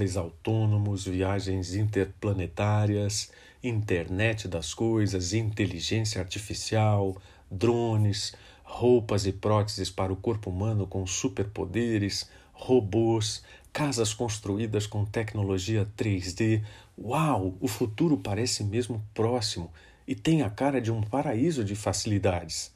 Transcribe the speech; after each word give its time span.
automóveis 0.00 0.16
autônomos, 0.16 1.04
viagens 1.04 1.74
interplanetárias, 1.74 3.30
internet 3.62 4.48
das 4.48 4.72
coisas, 4.72 5.34
inteligência 5.34 6.20
artificial, 6.20 7.16
drones, 7.50 8.32
roupas 8.62 9.26
e 9.26 9.32
próteses 9.32 9.90
para 9.90 10.12
o 10.12 10.16
corpo 10.16 10.48
humano 10.48 10.86
com 10.86 11.06
superpoderes, 11.06 12.30
robôs, 12.52 13.42
casas 13.72 14.14
construídas 14.14 14.86
com 14.86 15.04
tecnologia 15.04 15.86
3D. 15.96 16.62
Uau! 16.98 17.54
O 17.60 17.68
futuro 17.68 18.16
parece 18.16 18.64
mesmo 18.64 19.04
próximo 19.12 19.70
e 20.06 20.14
tem 20.14 20.42
a 20.42 20.50
cara 20.50 20.80
de 20.80 20.90
um 20.90 21.02
paraíso 21.02 21.62
de 21.64 21.74
facilidades. 21.74 22.72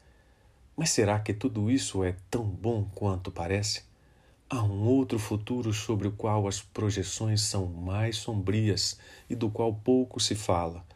Mas 0.76 0.90
será 0.90 1.18
que 1.20 1.32
tudo 1.32 1.70
isso 1.70 2.04
é 2.04 2.16
tão 2.30 2.44
bom 2.44 2.84
quanto 2.94 3.30
parece? 3.30 3.93
Há 4.54 4.62
um 4.62 4.84
outro 4.86 5.18
futuro 5.18 5.72
sobre 5.72 6.06
o 6.06 6.12
qual 6.12 6.46
as 6.46 6.60
projeções 6.62 7.40
são 7.40 7.66
mais 7.66 8.18
sombrias 8.18 8.96
e 9.28 9.34
do 9.34 9.50
qual 9.50 9.74
pouco 9.74 10.20
se 10.20 10.36
fala 10.36 10.86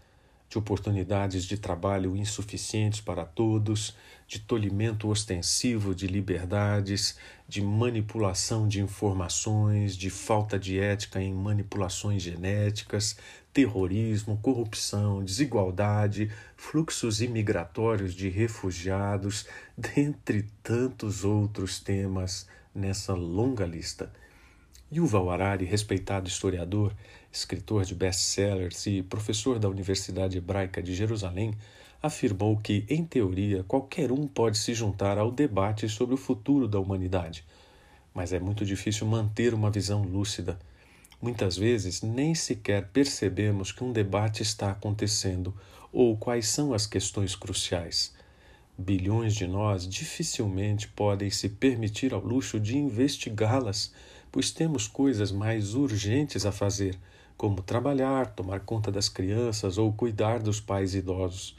de 0.48 0.58
oportunidades 0.58 1.44
de 1.44 1.58
trabalho 1.58 2.16
insuficientes 2.16 3.00
para 3.00 3.24
todos, 3.24 3.94
de 4.26 4.38
tolhimento 4.38 5.08
ostensivo 5.08 5.94
de 5.94 6.06
liberdades, 6.06 7.18
de 7.46 7.62
manipulação 7.62 8.66
de 8.66 8.80
informações, 8.80 9.96
de 9.96 10.10
falta 10.10 10.58
de 10.58 10.78
ética 10.78 11.20
em 11.20 11.32
manipulações 11.32 12.22
genéticas, 12.22 13.16
terrorismo, 13.52 14.38
corrupção, 14.38 15.24
desigualdade, 15.24 16.30
fluxos 16.56 17.20
imigratórios 17.20 18.14
de 18.14 18.28
refugiados, 18.28 19.46
dentre 19.76 20.44
tantos 20.62 21.24
outros 21.24 21.80
temas 21.80 22.46
nessa 22.74 23.14
longa 23.14 23.66
lista. 23.66 24.12
Yuval 24.90 25.30
Harari, 25.30 25.66
respeitado 25.66 26.28
historiador, 26.28 26.94
escritor 27.30 27.84
de 27.84 27.94
best-sellers 27.94 28.86
e 28.86 29.02
professor 29.02 29.58
da 29.58 29.68
Universidade 29.68 30.38
Hebraica 30.38 30.82
de 30.82 30.94
Jerusalém, 30.94 31.52
afirmou 32.02 32.56
que, 32.56 32.86
em 32.88 33.04
teoria, 33.04 33.62
qualquer 33.64 34.10
um 34.10 34.26
pode 34.26 34.56
se 34.56 34.72
juntar 34.72 35.18
ao 35.18 35.30
debate 35.30 35.86
sobre 35.90 36.14
o 36.14 36.18
futuro 36.18 36.66
da 36.66 36.80
humanidade, 36.80 37.44
mas 38.14 38.32
é 38.32 38.40
muito 38.40 38.64
difícil 38.64 39.06
manter 39.06 39.52
uma 39.52 39.70
visão 39.70 40.02
lúcida. 40.02 40.58
Muitas 41.20 41.58
vezes 41.58 42.00
nem 42.00 42.34
sequer 42.34 42.88
percebemos 42.88 43.72
que 43.72 43.84
um 43.84 43.92
debate 43.92 44.42
está 44.42 44.70
acontecendo 44.70 45.54
ou 45.92 46.16
quais 46.16 46.48
são 46.48 46.72
as 46.72 46.86
questões 46.86 47.36
cruciais. 47.36 48.14
Bilhões 48.78 49.34
de 49.34 49.46
nós 49.46 49.86
dificilmente 49.86 50.88
podem 50.88 51.28
se 51.28 51.48
permitir 51.48 52.14
ao 52.14 52.24
luxo 52.24 52.60
de 52.60 52.78
investigá-las, 52.78 53.92
pois 54.30 54.50
temos 54.50 54.86
coisas 54.86 55.32
mais 55.32 55.74
urgentes 55.74 56.44
a 56.44 56.52
fazer, 56.52 56.98
como 57.36 57.62
trabalhar, 57.62 58.34
tomar 58.34 58.60
conta 58.60 58.90
das 58.90 59.08
crianças 59.08 59.78
ou 59.78 59.92
cuidar 59.92 60.40
dos 60.40 60.60
pais 60.60 60.94
idosos. 60.94 61.56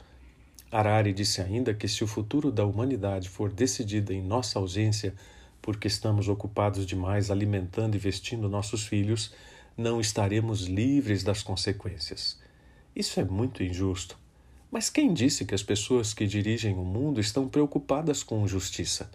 Harari 0.70 1.12
disse 1.12 1.40
ainda 1.40 1.74
que 1.74 1.88
se 1.88 2.04
o 2.04 2.06
futuro 2.06 2.52
da 2.52 2.64
humanidade 2.64 3.28
for 3.28 3.50
decidido 3.50 4.12
em 4.12 4.22
nossa 4.22 4.58
ausência, 4.58 5.14
porque 5.60 5.88
estamos 5.88 6.28
ocupados 6.28 6.86
demais 6.86 7.30
alimentando 7.30 7.96
e 7.96 7.98
vestindo 7.98 8.48
nossos 8.48 8.86
filhos, 8.86 9.32
não 9.76 10.00
estaremos 10.00 10.66
livres 10.66 11.24
das 11.24 11.42
consequências. 11.42 12.38
Isso 12.94 13.18
é 13.18 13.24
muito 13.24 13.62
injusto. 13.62 14.18
Mas 14.70 14.88
quem 14.88 15.12
disse 15.12 15.44
que 15.44 15.54
as 15.54 15.62
pessoas 15.62 16.14
que 16.14 16.26
dirigem 16.26 16.74
o 16.74 16.84
mundo 16.84 17.20
estão 17.20 17.48
preocupadas 17.48 18.22
com 18.22 18.46
justiça? 18.46 19.10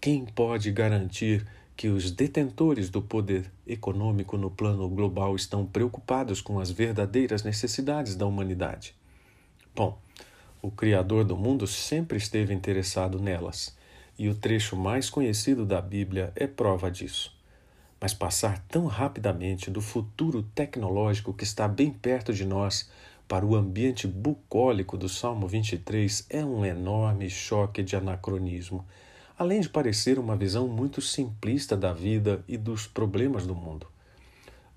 Quem 0.00 0.24
pode 0.26 0.70
garantir 0.70 1.46
que 1.80 1.88
os 1.88 2.10
detentores 2.10 2.90
do 2.90 3.00
poder 3.00 3.50
econômico 3.66 4.36
no 4.36 4.50
plano 4.50 4.86
global 4.86 5.34
estão 5.34 5.64
preocupados 5.64 6.42
com 6.42 6.60
as 6.60 6.70
verdadeiras 6.70 7.42
necessidades 7.42 8.14
da 8.14 8.26
humanidade? 8.26 8.94
Bom, 9.74 9.98
o 10.60 10.70
Criador 10.70 11.24
do 11.24 11.34
mundo 11.34 11.66
sempre 11.66 12.18
esteve 12.18 12.52
interessado 12.52 13.18
nelas, 13.18 13.74
e 14.18 14.28
o 14.28 14.34
trecho 14.34 14.76
mais 14.76 15.08
conhecido 15.08 15.64
da 15.64 15.80
Bíblia 15.80 16.34
é 16.36 16.46
prova 16.46 16.90
disso. 16.90 17.34
Mas 17.98 18.12
passar 18.12 18.58
tão 18.68 18.84
rapidamente 18.84 19.70
do 19.70 19.80
futuro 19.80 20.42
tecnológico 20.54 21.32
que 21.32 21.44
está 21.44 21.66
bem 21.66 21.90
perto 21.90 22.34
de 22.34 22.44
nós 22.44 22.90
para 23.26 23.46
o 23.46 23.56
ambiente 23.56 24.06
bucólico 24.06 24.98
do 24.98 25.08
Salmo 25.08 25.48
23 25.48 26.26
é 26.28 26.44
um 26.44 26.62
enorme 26.62 27.30
choque 27.30 27.82
de 27.82 27.96
anacronismo, 27.96 28.84
além 29.40 29.62
de 29.62 29.70
parecer 29.70 30.18
uma 30.18 30.36
visão 30.36 30.68
muito 30.68 31.00
simplista 31.00 31.74
da 31.74 31.94
vida 31.94 32.44
e 32.46 32.58
dos 32.58 32.86
problemas 32.86 33.46
do 33.46 33.54
mundo. 33.54 33.86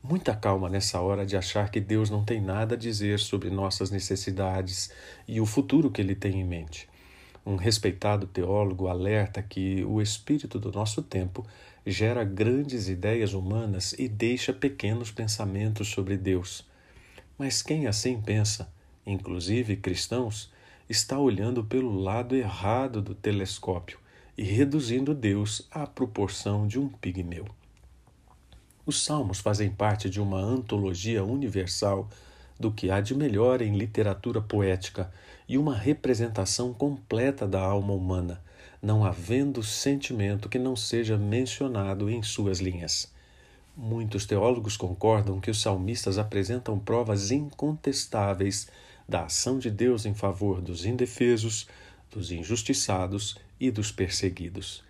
Muita 0.02 0.34
calma 0.34 0.70
nessa 0.70 1.02
hora 1.02 1.26
de 1.26 1.36
achar 1.36 1.70
que 1.70 1.82
Deus 1.82 2.10
não 2.10 2.24
tem 2.24 2.40
nada 2.40 2.76
a 2.76 2.78
dizer 2.78 3.20
sobre 3.20 3.50
nossas 3.50 3.92
necessidades 3.92 4.90
e 5.28 5.42
o 5.42 5.46
futuro 5.46 5.92
que 5.92 6.00
Ele 6.00 6.16
tem 6.16 6.40
em 6.40 6.46
mente. 6.46 6.88
Um 7.46 7.58
respeitado 7.58 8.26
teólogo 8.26 8.88
alerta 8.88 9.44
que 9.44 9.84
o 9.84 10.02
espírito 10.02 10.58
do 10.58 10.72
nosso 10.72 11.02
tempo 11.04 11.46
gera 11.86 12.24
grandes 12.24 12.88
ideias 12.88 13.34
humanas 13.34 13.92
e 14.00 14.08
deixa 14.08 14.54
pequenos 14.54 15.12
pensamentos 15.12 15.90
sobre 15.90 16.16
Deus. 16.16 16.66
Mas 17.38 17.62
quem 17.62 17.86
assim 17.86 18.22
pensa, 18.22 18.72
inclusive 19.06 19.76
cristãos, 19.76 20.50
está 20.88 21.20
olhando 21.20 21.66
pelo 21.66 22.00
lado 22.00 22.34
errado 22.34 23.02
do 23.02 23.14
telescópio 23.14 24.02
e 24.38 24.44
reduzindo 24.44 25.14
Deus 25.14 25.68
à 25.72 25.86
proporção 25.86 26.68
de 26.68 26.80
um 26.80 26.90
pigmeu. 26.90 27.46
Os 28.86 29.04
salmos 29.04 29.40
fazem 29.40 29.70
parte 29.70 30.10
de 30.10 30.20
uma 30.20 30.40
antologia 30.40 31.24
universal 31.24 32.10
do 32.60 32.72
que 32.72 32.90
há 32.90 33.00
de 33.00 33.16
melhor 33.16 33.62
em 33.62 33.78
literatura 33.78 34.42
poética 34.42 35.12
e 35.48 35.58
uma 35.58 35.76
representação 35.76 36.74
completa 36.74 37.48
da 37.48 37.62
alma 37.62 37.94
humana, 37.94 38.42
não 38.82 39.06
havendo 39.06 39.64
sentimento 39.64 40.50
que 40.50 40.60
não 40.60 40.76
seja 40.76 41.18
mencionado 41.18 42.10
em 42.10 42.22
suas 42.22 42.60
linhas. 42.60 43.12
Muitos 43.76 44.26
teólogos 44.26 44.78
concordam 44.78 45.40
que 45.40 45.50
os 45.50 45.62
salmistas 45.62 46.18
apresentam 46.18 46.78
provas 46.78 47.32
incontestáveis 47.32 48.68
da 49.08 49.24
ação 49.24 49.58
de 49.58 49.72
Deus 49.72 50.06
em 50.06 50.14
favor 50.14 50.62
dos 50.62 50.86
indefesos, 50.86 51.68
dos 52.12 52.32
injustiçados 52.32 53.38
e 53.64 53.72
dos 53.72 53.92
perseguidos. 53.92 54.84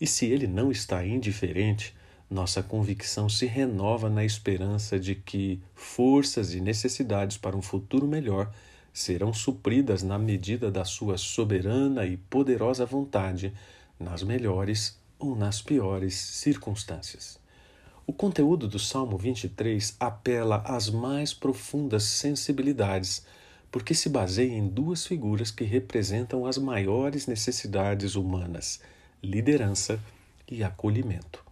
E 0.00 0.06
se 0.06 0.26
ele 0.26 0.46
não 0.46 0.70
está 0.70 1.06
indiferente, 1.06 1.94
nossa 2.28 2.62
convicção 2.62 3.28
se 3.28 3.46
renova 3.46 4.10
na 4.10 4.24
esperança 4.24 4.98
de 4.98 5.14
que 5.14 5.60
forças 5.74 6.52
e 6.52 6.60
necessidades 6.60 7.36
para 7.36 7.56
um 7.56 7.62
futuro 7.62 8.06
melhor 8.06 8.52
serão 8.92 9.32
supridas 9.32 10.02
na 10.02 10.18
medida 10.18 10.70
da 10.70 10.84
sua 10.84 11.16
soberana 11.16 12.04
e 12.04 12.16
poderosa 12.16 12.84
vontade, 12.84 13.52
nas 13.98 14.22
melhores 14.22 14.98
ou 15.18 15.36
nas 15.36 15.62
piores 15.62 16.16
circunstâncias. 16.16 17.38
O 18.06 18.12
conteúdo 18.12 18.66
do 18.66 18.78
Salmo 18.78 19.16
23 19.16 19.96
apela 20.00 20.62
às 20.66 20.90
mais 20.90 21.32
profundas 21.32 22.04
sensibilidades, 22.04 23.24
porque 23.70 23.94
se 23.94 24.08
baseia 24.08 24.52
em 24.52 24.68
duas 24.68 25.06
figuras 25.06 25.50
que 25.50 25.64
representam 25.64 26.46
as 26.46 26.58
maiores 26.58 27.26
necessidades 27.26 28.14
humanas: 28.14 28.80
liderança 29.22 30.00
e 30.50 30.62
acolhimento. 30.62 31.44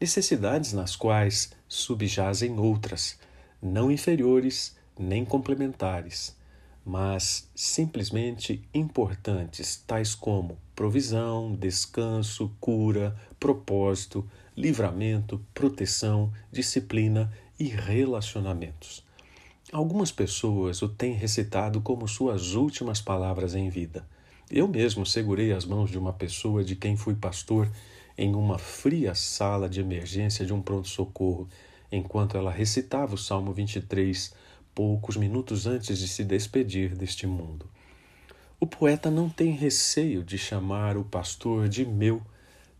Necessidades 0.00 0.72
nas 0.72 0.94
quais 0.94 1.52
subjazem 1.68 2.58
outras, 2.58 3.18
não 3.62 3.90
inferiores 3.90 4.76
nem 4.98 5.24
complementares, 5.24 6.36
mas 6.84 7.48
simplesmente 7.54 8.62
importantes, 8.72 9.82
tais 9.86 10.14
como 10.14 10.58
provisão, 10.74 11.54
descanso, 11.54 12.54
cura, 12.60 13.16
propósito, 13.40 14.28
livramento, 14.56 15.44
proteção, 15.54 16.32
disciplina 16.52 17.32
e 17.58 17.64
relacionamentos. 17.64 19.05
Algumas 19.72 20.12
pessoas 20.12 20.80
o 20.80 20.88
têm 20.88 21.12
recitado 21.12 21.80
como 21.80 22.06
suas 22.06 22.54
últimas 22.54 23.00
palavras 23.00 23.52
em 23.56 23.68
vida. 23.68 24.06
Eu 24.48 24.68
mesmo 24.68 25.04
segurei 25.04 25.52
as 25.52 25.64
mãos 25.64 25.90
de 25.90 25.98
uma 25.98 26.12
pessoa 26.12 26.62
de 26.62 26.76
quem 26.76 26.96
fui 26.96 27.16
pastor 27.16 27.68
em 28.16 28.32
uma 28.36 28.58
fria 28.58 29.12
sala 29.12 29.68
de 29.68 29.80
emergência 29.80 30.46
de 30.46 30.54
um 30.54 30.62
pronto-socorro, 30.62 31.48
enquanto 31.90 32.36
ela 32.36 32.52
recitava 32.52 33.16
o 33.16 33.18
Salmo 33.18 33.52
23, 33.52 34.32
poucos 34.72 35.16
minutos 35.16 35.66
antes 35.66 35.98
de 35.98 36.06
se 36.06 36.22
despedir 36.22 36.94
deste 36.94 37.26
mundo. 37.26 37.66
O 38.60 38.68
poeta 38.68 39.10
não 39.10 39.28
tem 39.28 39.50
receio 39.50 40.22
de 40.22 40.38
chamar 40.38 40.96
o 40.96 41.04
pastor 41.04 41.68
de 41.68 41.84
meu 41.84 42.22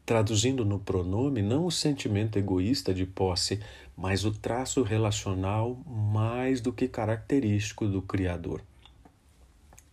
traduzindo 0.07 0.65
no 0.65 0.79
pronome 0.79 1.43
não 1.43 1.67
o 1.67 1.71
sentimento 1.73 2.39
egoísta 2.39 2.95
de 2.95 3.05
posse, 3.05 3.59
mas 3.97 4.25
o 4.25 4.31
traço 4.31 4.83
relacional 4.83 5.77
mais 5.87 6.61
do 6.61 6.73
que 6.73 6.87
característico 6.87 7.87
do 7.87 8.03
Criador. 8.03 8.63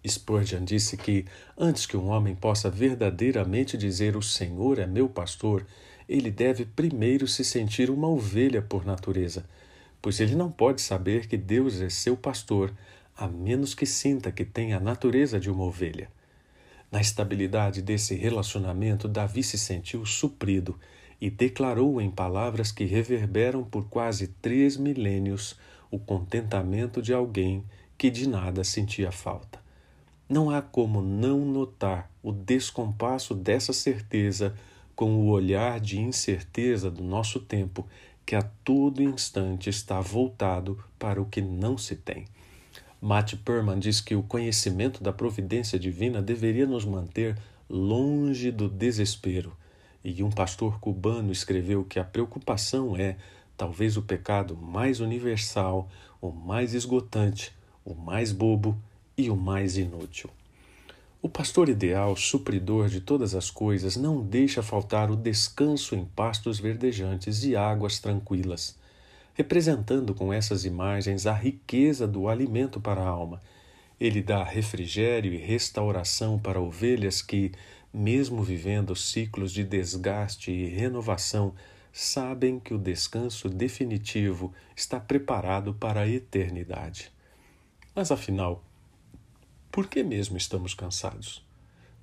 Spurgeon 0.05 0.65
disse 0.65 0.97
que, 0.97 1.25
antes 1.57 1.85
que 1.85 1.95
um 1.95 2.09
homem 2.09 2.35
possa 2.35 2.69
verdadeiramente 2.69 3.77
dizer 3.77 4.17
o 4.17 4.21
Senhor 4.21 4.79
é 4.79 4.85
meu 4.85 5.07
pastor, 5.07 5.65
ele 6.09 6.29
deve 6.29 6.65
primeiro 6.65 7.27
se 7.27 7.45
sentir 7.45 7.89
uma 7.89 8.09
ovelha 8.09 8.61
por 8.61 8.85
natureza, 8.85 9.45
pois 10.01 10.19
ele 10.19 10.35
não 10.35 10.51
pode 10.51 10.81
saber 10.81 11.27
que 11.27 11.38
Deus 11.38 11.79
é 11.79 11.89
seu 11.89 12.17
pastor, 12.17 12.73
a 13.15 13.27
menos 13.27 13.73
que 13.73 13.85
sinta 13.85 14.31
que 14.31 14.44
tem 14.44 14.73
a 14.73 14.79
natureza 14.79 15.39
de 15.39 15.49
uma 15.49 15.63
ovelha. 15.63 16.09
Na 16.91 16.99
estabilidade 16.99 17.81
desse 17.81 18.13
relacionamento, 18.13 19.07
Davi 19.07 19.41
se 19.41 19.57
sentiu 19.57 20.06
suprido 20.06 20.77
e 21.23 21.29
declarou 21.29 22.01
em 22.01 22.11
palavras 22.11 22.69
que 22.69 22.83
reverberam 22.83 23.63
por 23.63 23.85
quase 23.85 24.27
três 24.27 24.75
milênios 24.75 25.57
o 25.89 25.97
contentamento 25.97 27.01
de 27.01 27.13
alguém 27.13 27.63
que 27.97 28.09
de 28.09 28.27
nada 28.27 28.61
sentia 28.61 29.09
falta. 29.09 29.57
Não 30.27 30.49
há 30.49 30.61
como 30.61 31.01
não 31.01 31.45
notar 31.45 32.11
o 32.21 32.33
descompasso 32.33 33.33
dessa 33.33 33.71
certeza 33.71 34.53
com 34.97 35.15
o 35.15 35.29
olhar 35.29 35.79
de 35.79 35.97
incerteza 35.97 36.91
do 36.91 37.01
nosso 37.01 37.39
tempo, 37.39 37.87
que 38.25 38.35
a 38.35 38.41
todo 38.41 39.01
instante 39.01 39.69
está 39.69 40.01
voltado 40.01 40.77
para 40.99 41.21
o 41.21 41.25
que 41.25 41.41
não 41.41 41.77
se 41.77 41.95
tem. 41.95 42.25
Matt 42.99 43.35
Perman 43.45 43.79
diz 43.79 44.01
que 44.01 44.13
o 44.13 44.23
conhecimento 44.23 45.01
da 45.01 45.13
providência 45.13 45.79
divina 45.79 46.21
deveria 46.21 46.67
nos 46.67 46.83
manter 46.83 47.37
longe 47.69 48.51
do 48.51 48.67
desespero. 48.67 49.62
E 50.03 50.23
um 50.23 50.29
pastor 50.29 50.79
cubano 50.79 51.31
escreveu 51.31 51.83
que 51.83 52.00
a 52.00 52.03
preocupação 52.03 52.95
é 52.97 53.15
talvez 53.55 53.95
o 53.97 54.01
pecado 54.01 54.55
mais 54.55 55.00
universal, 55.00 55.89
o 56.21 56.31
mais 56.31 56.73
esgotante, 56.73 57.53
o 57.85 57.94
mais 57.94 58.31
bobo 58.31 58.77
e 59.17 59.29
o 59.29 59.35
mais 59.35 59.77
inútil. 59.77 60.29
O 61.21 61.29
pastor 61.29 61.69
ideal, 61.69 62.15
supridor 62.15 62.89
de 62.89 63.00
todas 63.00 63.33
as 63.33 63.50
coisas, 63.50 63.95
não 63.95 64.21
deixa 64.21 64.61
faltar 64.61 65.09
o 65.09 65.15
descanso 65.15 65.95
em 65.95 66.03
pastos 66.03 66.59
verdejantes 66.59 67.44
e 67.44 67.56
águas 67.56 67.99
tranquilas 67.99 68.75
representando 69.33 70.13
com 70.13 70.31
essas 70.31 70.63
imagens 70.63 71.25
a 71.25 71.33
riqueza 71.33 72.07
do 72.07 72.27
alimento 72.27 72.79
para 72.79 73.01
a 73.01 73.07
alma. 73.07 73.41
Ele 74.00 74.22
dá 74.22 74.44
refrigério 74.44 75.34
e 75.34 75.38
restauração 75.38 76.40
para 76.40 76.60
ovelhas 76.60 77.22
que, 77.22 77.51
mesmo 77.94 78.42
vivendo 78.42 78.95
ciclos 78.95 79.51
de 79.51 79.63
desgaste 79.63 80.51
e 80.51 80.68
renovação, 80.68 81.54
sabem 81.92 82.60
que 82.60 82.74
o 82.74 82.80
descanso 82.80 83.48
definitivo 83.48 84.51
está 84.75 85.00
preparado 85.00 85.74
para 85.75 86.01
a 86.01 86.07
eternidade. 86.07 87.12
Mas 87.94 88.12
afinal, 88.12 88.63
por 89.72 89.88
que 89.88 90.04
mesmo 90.04 90.36
estamos 90.36 90.74
cansados? 90.74 91.45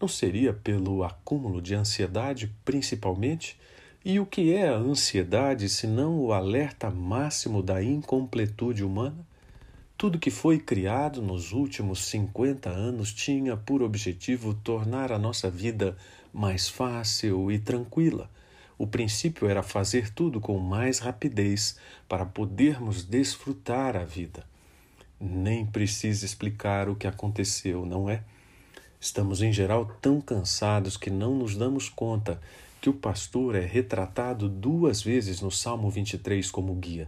Não 0.01 0.09
seria 0.09 0.53
pelo 0.53 1.05
acúmulo 1.05 1.61
de 1.61 1.75
ansiedade, 1.75 2.55
principalmente? 2.65 3.59
E 4.05 4.19
o 4.19 4.25
que 4.25 4.55
é 4.55 4.69
a 4.69 4.77
ansiedade 4.77 5.69
senão 5.69 6.19
o 6.19 6.33
alerta 6.33 6.89
máximo 6.89 7.63
da 7.63 7.83
incompletude 7.83 8.83
humana? 8.83 9.27
Tudo 10.01 10.19
que 10.19 10.31
foi 10.31 10.59
criado 10.59 11.21
nos 11.21 11.53
últimos 11.53 12.07
50 12.07 12.71
anos 12.71 13.13
tinha 13.13 13.55
por 13.55 13.83
objetivo 13.83 14.55
tornar 14.55 15.13
a 15.13 15.19
nossa 15.19 15.51
vida 15.51 15.95
mais 16.33 16.71
fácil 16.71 17.53
e 17.53 17.59
tranquila. 17.59 18.31
O 18.79 18.87
princípio 18.87 19.47
era 19.47 19.63
fazer 19.63 20.09
tudo 20.09 20.41
com 20.41 20.59
mais 20.59 21.01
rapidez 21.01 21.77
para 22.09 22.25
podermos 22.25 23.05
desfrutar 23.05 23.95
a 23.95 24.03
vida. 24.03 24.43
Nem 25.21 25.67
precisa 25.67 26.25
explicar 26.25 26.89
o 26.89 26.97
que 26.97 27.07
aconteceu, 27.07 27.85
não 27.85 28.09
é? 28.09 28.23
Estamos 28.99 29.43
em 29.43 29.53
geral 29.53 29.85
tão 30.01 30.19
cansados 30.19 30.97
que 30.97 31.11
não 31.11 31.35
nos 31.35 31.55
damos 31.55 31.91
conta 31.91 32.41
que 32.81 32.89
o 32.89 32.95
pastor 32.95 33.55
é 33.55 33.67
retratado 33.67 34.49
duas 34.49 35.03
vezes 35.03 35.43
no 35.43 35.51
Salmo 35.51 35.91
23 35.91 36.51
como 36.51 36.75
guia. 36.75 37.07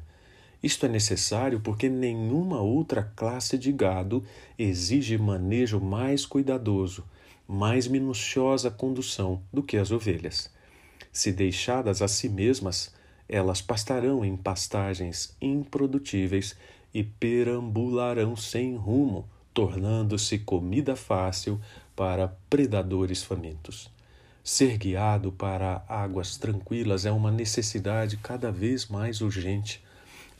Isto 0.62 0.86
é 0.86 0.88
necessário 0.88 1.60
porque 1.60 1.88
nenhuma 1.88 2.60
outra 2.60 3.02
classe 3.16 3.58
de 3.58 3.72
gado 3.72 4.22
exige 4.58 5.18
manejo 5.18 5.80
mais 5.80 6.24
cuidadoso, 6.24 7.04
mais 7.48 7.88
minuciosa 7.88 8.70
condução 8.70 9.42
do 9.52 9.62
que 9.62 9.76
as 9.76 9.90
ovelhas. 9.90 10.50
Se 11.12 11.32
deixadas 11.32 12.00
a 12.00 12.08
si 12.08 12.28
mesmas, 12.28 12.94
elas 13.28 13.60
pastarão 13.60 14.24
em 14.24 14.36
pastagens 14.36 15.36
improdutíveis 15.40 16.56
e 16.94 17.02
perambularão 17.02 18.36
sem 18.36 18.76
rumo, 18.76 19.28
tornando-se 19.52 20.38
comida 20.38 20.94
fácil 20.94 21.60
para 21.96 22.28
predadores 22.48 23.22
famintos. 23.22 23.90
Ser 24.44 24.76
guiado 24.76 25.30
para 25.30 25.84
águas 25.88 26.36
tranquilas 26.36 27.06
é 27.06 27.12
uma 27.12 27.30
necessidade 27.30 28.16
cada 28.16 28.50
vez 28.50 28.86
mais 28.86 29.20
urgente. 29.20 29.82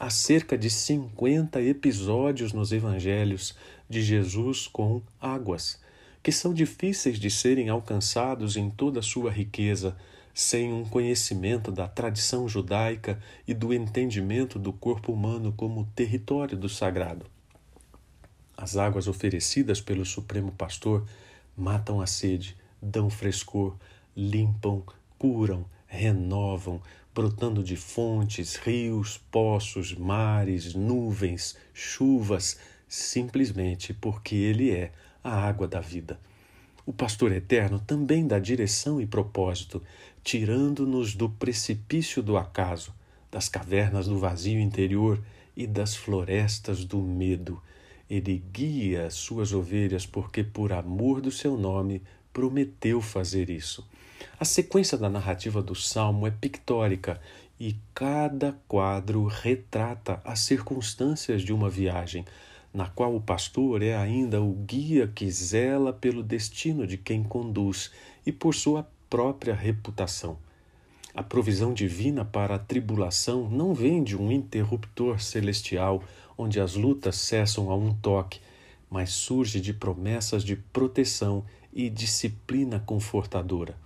Há 0.03 0.11
cerca 0.11 0.59
de 0.59 0.69
50 0.69 1.63
episódios 1.63 2.53
nos 2.53 2.73
evangelhos 2.73 3.55
de 3.89 4.03
Jesus 4.03 4.67
com 4.67 5.01
águas, 5.21 5.79
que 6.21 6.33
são 6.33 6.53
difíceis 6.53 7.21
de 7.21 7.31
serem 7.31 7.69
alcançados 7.69 8.57
em 8.57 8.69
toda 8.69 8.99
a 8.99 9.03
sua 9.03 9.31
riqueza, 9.31 9.97
sem 10.35 10.73
um 10.73 10.85
conhecimento 10.85 11.71
da 11.71 11.87
tradição 11.87 12.49
judaica 12.49 13.23
e 13.47 13.55
do 13.55 13.73
entendimento 13.73 14.59
do 14.59 14.73
corpo 14.73 15.13
humano 15.13 15.55
como 15.57 15.89
território 15.95 16.57
do 16.59 16.69
sagrado. 16.69 17.25
As 18.57 18.77
águas 18.77 19.07
oferecidas 19.07 19.81
pelo 19.81 20.05
Supremo 20.05 20.51
Pastor 20.51 21.07
matam 21.57 22.01
a 22.01 22.09
sede, 22.09 22.57
dão 22.83 23.09
frescor, 23.09 23.77
limpam, 24.17 24.83
curam, 25.17 25.65
renovam, 25.87 26.83
brotando 27.15 27.63
de 27.63 27.77
fontes, 27.77 28.57
rios, 28.57 29.21
poços, 29.31 29.95
mares, 29.95 30.75
nuvens, 30.75 31.57
chuvas, 31.75 32.59
simplesmente 32.89 33.93
porque 33.93 34.35
Ele 34.35 34.71
é 34.71 34.93
a 35.23 35.31
água 35.31 35.69
da 35.69 35.81
vida. 35.81 36.19
O 36.85 36.93
pastor 36.93 37.31
eterno 37.33 37.79
também 37.79 38.27
dá 38.27 38.39
direção 38.39 39.01
e 39.01 39.07
propósito, 39.07 39.83
tirando-nos 40.25 41.15
do 41.15 41.29
precipício 41.29 42.23
do 42.23 42.37
acaso, 42.37 42.93
das 43.31 43.49
cavernas 43.49 44.09
do 44.09 44.19
vazio 44.19 44.59
interior 44.59 45.23
e 45.57 45.67
das 45.67 45.95
florestas 45.95 46.85
do 46.85 46.99
medo. 46.99 47.63
Ele 48.11 48.43
guia 48.53 49.07
as 49.07 49.15
suas 49.15 49.53
ovelhas 49.53 50.05
porque, 50.05 50.43
por 50.43 50.73
amor 50.73 51.21
do 51.21 51.31
seu 51.31 51.57
nome, 51.57 52.03
prometeu 52.33 53.01
fazer 53.01 53.49
isso. 53.49 53.87
A 54.39 54.45
sequência 54.45 54.99
da 54.99 55.09
narrativa 55.09 55.63
do 55.63 55.75
salmo 55.75 56.27
é 56.27 56.31
pictórica 56.31 57.21
e 57.59 57.77
cada 57.95 58.59
quadro 58.67 59.25
retrata 59.27 60.21
as 60.25 60.41
circunstâncias 60.41 61.43
de 61.43 61.53
uma 61.53 61.71
viagem, 61.71 62.25
na 62.75 62.89
qual 62.89 63.15
o 63.15 63.21
pastor 63.21 63.83
é 63.83 63.95
ainda 63.95 64.43
o 64.43 64.53
guia 64.53 65.07
que 65.07 65.31
zela 65.31 65.93
pelo 65.93 66.23
destino 66.23 66.87
de 66.87 66.97
quem 66.97 67.23
conduz 67.23 67.91
e 68.27 68.33
por 68.33 68.55
sua 68.55 68.89
própria 69.09 69.55
reputação. 69.55 70.39
A 71.15 71.23
provisão 71.23 71.75
divina 71.75 72.25
para 72.25 72.55
a 72.55 72.59
tribulação 72.59 73.49
não 73.51 73.75
vem 73.75 74.03
de 74.03 74.17
um 74.17 74.33
interruptor 74.33 75.21
celestial 75.21 76.03
onde 76.39 76.59
as 76.59 76.75
lutas 76.75 77.17
cessam 77.17 77.71
a 77.71 77.77
um 77.77 77.95
toque, 77.95 78.41
mas 78.91 79.11
surge 79.11 79.61
de 79.61 79.75
promessas 79.75 80.43
de 80.43 80.57
proteção 80.57 81.45
e 81.73 81.91
disciplina 81.91 82.81
confortadora. 82.81 83.77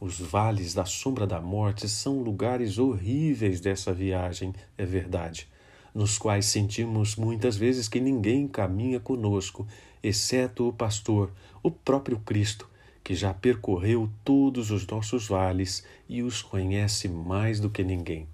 Os 0.00 0.18
vales 0.18 0.72
da 0.72 0.86
sombra 0.86 1.26
da 1.26 1.42
morte 1.42 1.86
são 1.86 2.22
lugares 2.22 2.78
horríveis 2.78 3.60
dessa 3.60 3.92
viagem, 3.92 4.54
é 4.78 4.86
verdade, 4.86 5.46
nos 5.94 6.16
quais 6.16 6.46
sentimos 6.46 7.16
muitas 7.16 7.54
vezes 7.54 7.86
que 7.86 8.00
ninguém 8.00 8.48
caminha 8.48 8.98
conosco, 8.98 9.68
exceto 10.02 10.66
o 10.66 10.72
pastor, 10.72 11.30
o 11.62 11.70
próprio 11.70 12.18
Cristo, 12.20 12.66
que 13.04 13.14
já 13.14 13.34
percorreu 13.34 14.08
todos 14.24 14.70
os 14.70 14.86
nossos 14.86 15.28
vales 15.28 15.84
e 16.08 16.22
os 16.22 16.40
conhece 16.40 17.06
mais 17.06 17.60
do 17.60 17.68
que 17.68 17.84
ninguém. 17.84 18.26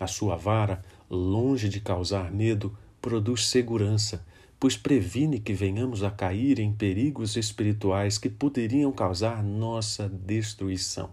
A 0.00 0.08
sua 0.08 0.34
vara, 0.34 0.84
longe 1.08 1.68
de 1.68 1.80
causar 1.80 2.32
medo, 2.32 2.76
produz 3.00 3.46
segurança 3.46 4.26
pois 4.60 4.76
previne 4.76 5.38
que 5.38 5.52
venhamos 5.52 6.02
a 6.02 6.10
cair 6.10 6.58
em 6.58 6.72
perigos 6.72 7.36
espirituais 7.36 8.18
que 8.18 8.28
poderiam 8.28 8.90
causar 8.90 9.42
nossa 9.42 10.08
destruição. 10.08 11.10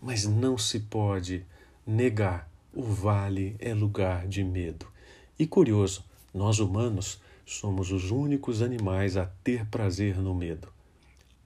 Mas 0.00 0.24
não 0.24 0.56
se 0.56 0.80
pode 0.80 1.44
negar, 1.86 2.50
o 2.72 2.82
vale 2.82 3.56
é 3.58 3.74
lugar 3.74 4.26
de 4.26 4.42
medo. 4.42 4.86
E 5.38 5.46
curioso, 5.46 6.02
nós 6.32 6.58
humanos 6.58 7.20
somos 7.44 7.92
os 7.92 8.10
únicos 8.10 8.62
animais 8.62 9.16
a 9.16 9.26
ter 9.44 9.66
prazer 9.66 10.16
no 10.16 10.34
medo. 10.34 10.68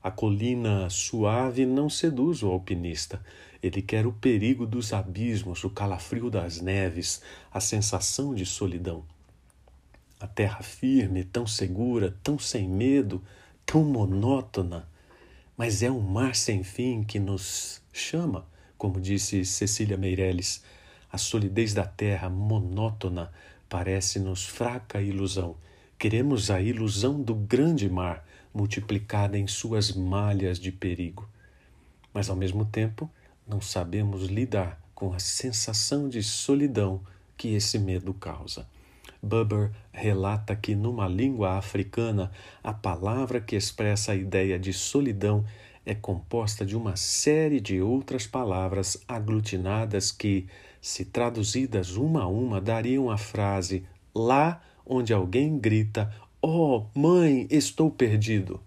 A 0.02 0.10
colina 0.10 0.88
suave 0.88 1.66
não 1.66 1.90
seduz 1.90 2.42
o 2.42 2.48
alpinista. 2.48 3.20
Ele 3.62 3.82
quer 3.82 4.06
o 4.06 4.12
perigo 4.12 4.64
dos 4.64 4.92
abismos, 4.92 5.62
o 5.64 5.70
calafrio 5.70 6.30
das 6.30 6.60
neves, 6.60 7.20
a 7.52 7.60
sensação 7.60 8.34
de 8.34 8.46
solidão 8.46 9.04
a 10.20 10.26
terra 10.26 10.62
firme, 10.62 11.24
tão 11.24 11.46
segura, 11.46 12.16
tão 12.22 12.38
sem 12.38 12.68
medo, 12.68 13.22
tão 13.66 13.82
monótona, 13.82 14.88
mas 15.56 15.82
é 15.82 15.90
um 15.90 16.00
mar 16.00 16.36
sem 16.36 16.62
fim 16.62 17.02
que 17.02 17.18
nos 17.18 17.82
chama, 17.92 18.46
como 18.78 19.00
disse 19.00 19.44
Cecília 19.44 19.96
Meirelles, 19.96 20.62
a 21.10 21.18
solidez 21.18 21.74
da 21.74 21.84
terra 21.84 22.28
monótona 22.28 23.32
Parece-nos 23.70 24.44
fraca 24.44 25.00
ilusão. 25.00 25.54
Queremos 25.96 26.50
a 26.50 26.60
ilusão 26.60 27.22
do 27.22 27.36
grande 27.36 27.88
mar, 27.88 28.26
multiplicada 28.52 29.38
em 29.38 29.46
suas 29.46 29.92
malhas 29.92 30.58
de 30.58 30.72
perigo. 30.72 31.28
Mas, 32.12 32.28
ao 32.28 32.34
mesmo 32.34 32.64
tempo, 32.64 33.08
não 33.46 33.60
sabemos 33.60 34.24
lidar 34.24 34.82
com 34.92 35.12
a 35.12 35.20
sensação 35.20 36.08
de 36.08 36.20
solidão 36.20 37.00
que 37.36 37.54
esse 37.54 37.78
medo 37.78 38.12
causa. 38.12 38.66
Buber 39.22 39.70
relata 39.92 40.56
que, 40.56 40.74
numa 40.74 41.06
língua 41.06 41.58
africana, 41.58 42.30
a 42.62 42.72
palavra 42.72 43.40
que 43.40 43.54
expressa 43.54 44.12
a 44.12 44.16
ideia 44.16 44.58
de 44.58 44.72
solidão 44.72 45.44
é 45.84 45.94
composta 45.94 46.64
de 46.64 46.76
uma 46.76 46.96
série 46.96 47.60
de 47.60 47.80
outras 47.80 48.26
palavras 48.26 48.96
aglutinadas 49.06 50.10
que, 50.10 50.46
se 50.80 51.04
traduzidas 51.04 51.96
uma 51.96 52.22
a 52.22 52.26
uma, 52.26 52.60
dariam 52.60 53.10
a 53.10 53.18
frase 53.18 53.84
lá 54.14 54.62
onde 54.86 55.12
alguém 55.12 55.58
grita: 55.58 56.14
Oh, 56.40 56.86
mãe, 56.94 57.46
estou 57.50 57.90
perdido. 57.90 58.60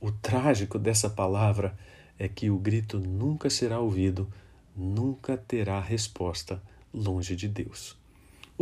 O 0.00 0.10
trágico 0.10 0.78
dessa 0.78 1.08
palavra 1.08 1.76
é 2.18 2.28
que 2.28 2.50
o 2.50 2.58
grito 2.58 2.98
nunca 2.98 3.48
será 3.48 3.80
ouvido, 3.80 4.28
nunca 4.76 5.36
terá 5.36 5.80
resposta 5.80 6.62
longe 6.92 7.34
de 7.34 7.48
Deus. 7.48 8.01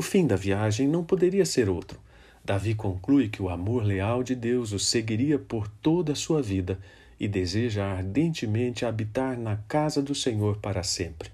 O 0.01 0.03
fim 0.03 0.27
da 0.27 0.35
viagem 0.35 0.89
não 0.89 1.05
poderia 1.05 1.45
ser 1.45 1.69
outro. 1.69 2.01
Davi 2.43 2.75
conclui 2.75 3.29
que 3.29 3.43
o 3.43 3.51
amor 3.51 3.85
leal 3.85 4.23
de 4.23 4.35
Deus 4.35 4.73
o 4.73 4.79
seguiria 4.79 5.39
por 5.39 5.69
toda 5.69 6.13
a 6.13 6.17
sua 6.17 6.41
vida 6.41 6.81
e 7.21 7.29
deseja 7.29 7.85
ardentemente 7.85 8.87
habitar 8.87 9.39
na 9.39 9.59
casa 9.69 10.01
do 10.01 10.15
Senhor 10.15 10.57
para 10.57 10.83
sempre. 10.83 11.29